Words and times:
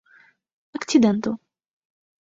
akcidento 0.75 1.31